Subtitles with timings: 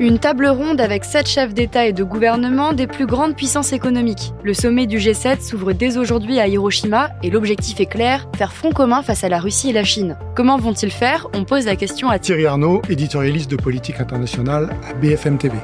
[0.00, 4.32] Une table ronde avec sept chefs d'État et de gouvernement des plus grandes puissances économiques.
[4.42, 8.72] Le sommet du G7 s'ouvre dès aujourd'hui à Hiroshima et l'objectif est clair, faire front
[8.72, 10.16] commun face à la Russie et la Chine.
[10.34, 11.28] Comment vont-ils faire?
[11.32, 15.54] On pose la question à Thierry Arnaud, éditorialiste de politique internationale à BFM TV.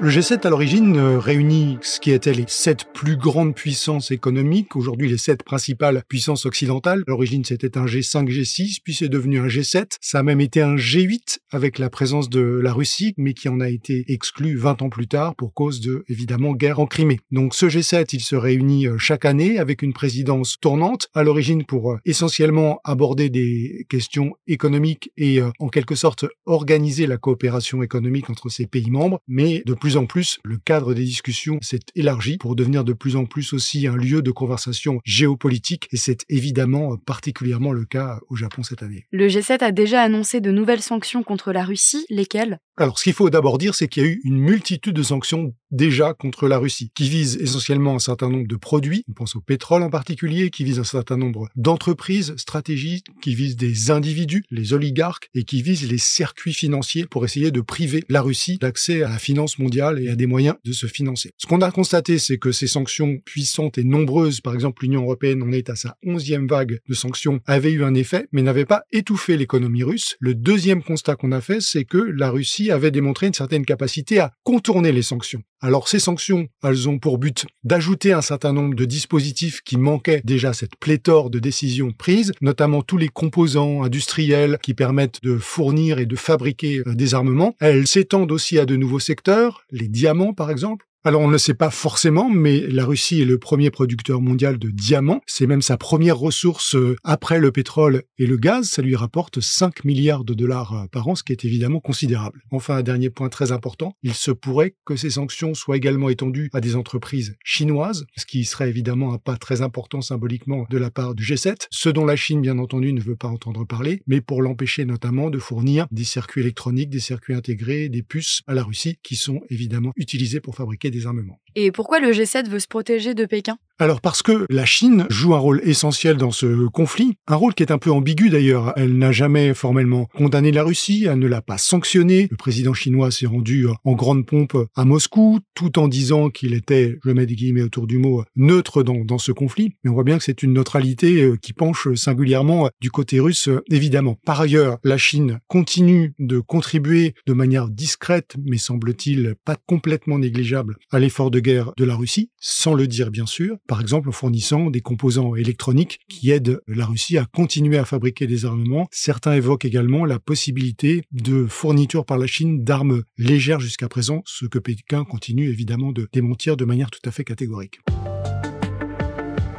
[0.00, 4.76] Le G7 à l'origine euh, réunit ce qui étaient les sept plus grandes puissances économiques,
[4.76, 7.02] aujourd'hui les sept principales puissances occidentales.
[7.08, 9.96] À l'origine c'était un G5, G6, puis c'est devenu un G7.
[10.00, 13.58] Ça a même été un G8 avec la présence de la Russie, mais qui en
[13.58, 17.18] a été exclu 20 ans plus tard pour cause de, évidemment, guerre en Crimée.
[17.32, 21.64] Donc ce G7, il se réunit euh, chaque année avec une présidence tournante, à l'origine
[21.64, 28.30] pour euh, essentiellement aborder des questions économiques et en quelque sorte organiser la coopération économique
[28.30, 31.80] entre ces pays membres, mais de plus plus en plus, le cadre des discussions s'est
[31.94, 35.88] élargi pour devenir de plus en plus aussi un lieu de conversation géopolitique.
[35.92, 39.06] Et c'est évidemment particulièrement le cas au Japon cette année.
[39.12, 42.58] Le G7 a déjà annoncé de nouvelles sanctions contre la Russie, lesquelles?
[42.76, 45.54] Alors ce qu'il faut d'abord dire, c'est qu'il y a eu une multitude de sanctions
[45.70, 49.40] déjà contre la Russie, qui visent essentiellement un certain nombre de produits, on pense au
[49.40, 54.72] pétrole en particulier, qui visent un certain nombre d'entreprises stratégiques, qui visent des individus, les
[54.72, 59.08] oligarques, et qui visent les circuits financiers pour essayer de priver la Russie d'accès à
[59.08, 61.32] la finance mondiale et à des moyens de se financer.
[61.36, 65.42] Ce qu'on a constaté, c'est que ces sanctions puissantes et nombreuses, par exemple l'Union européenne
[65.42, 68.82] en est à sa onzième vague de sanctions, avaient eu un effet, mais n'avaient pas
[68.92, 70.16] étouffé l'économie russe.
[70.20, 74.18] Le deuxième constat qu'on a fait, c'est que la Russie avait démontré une certaine capacité
[74.18, 75.42] à contourner les sanctions.
[75.60, 80.22] Alors ces sanctions, elles ont pour but d'ajouter un certain nombre de dispositifs qui manquaient
[80.24, 85.98] déjà cette pléthore de décisions prises, notamment tous les composants industriels qui permettent de fournir
[85.98, 87.56] et de fabriquer euh, des armements.
[87.58, 91.38] Elles s'étendent aussi à de nouveaux secteurs, les diamants par exemple, alors on ne le
[91.38, 95.22] sait pas forcément, mais la Russie est le premier producteur mondial de diamants.
[95.26, 98.68] C'est même sa première ressource euh, après le pétrole et le gaz.
[98.68, 102.42] Ça lui rapporte 5 milliards de dollars euh, par an, ce qui est évidemment considérable.
[102.50, 106.50] Enfin, un dernier point très important, il se pourrait que ces sanctions soient également étendues
[106.52, 110.90] à des entreprises chinoises, ce qui serait évidemment un pas très important symboliquement de la
[110.90, 114.20] part du G7, ce dont la Chine bien entendu ne veut pas entendre parler, mais
[114.20, 118.62] pour l'empêcher notamment de fournir des circuits électroniques, des circuits intégrés, des puces à la
[118.62, 121.40] Russie, qui sont évidemment utilisés pour fabriquer des armements.
[121.60, 123.58] Et pourquoi le G7 veut se protéger de Pékin?
[123.80, 127.62] Alors parce que la Chine joue un rôle essentiel dans ce conflit, un rôle qui
[127.62, 128.72] est un peu ambigu d'ailleurs.
[128.76, 132.26] Elle n'a jamais formellement condamné la Russie, elle ne l'a pas sanctionné.
[132.30, 136.98] Le président chinois s'est rendu en grande pompe à Moscou, tout en disant qu'il était,
[137.04, 139.74] je mets des guillemets autour du mot, neutre dans, dans ce conflit.
[139.84, 143.46] Mais on voit bien que c'est une neutralité euh, qui penche singulièrement du côté russe,
[143.46, 144.16] euh, évidemment.
[144.26, 150.78] Par ailleurs, la Chine continue de contribuer de manière discrète, mais semble-t-il pas complètement négligeable,
[150.90, 154.70] à l'effort de de la Russie, sans le dire bien sûr par exemple en fournissant
[154.70, 158.88] des composants électroniques qui aident la Russie à continuer à fabriquer des armements.
[158.90, 164.46] Certains évoquent également la possibilité de fourniture par la Chine d'armes légères jusqu'à présent, ce
[164.46, 167.80] que Pékin continue évidemment de démentir de manière tout à fait catégorique.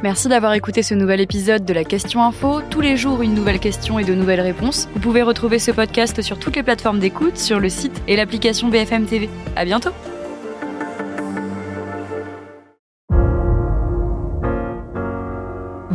[0.02, 2.62] Merci d'avoir écouté ce nouvel épisode de la Question Info.
[2.70, 4.88] Tous les jours, une nouvelle question et de nouvelles réponses.
[4.94, 8.68] Vous pouvez retrouver ce podcast sur toutes les plateformes d'écoute, sur le site et l'application
[8.68, 9.28] BFM TV.
[9.56, 9.90] À bientôt!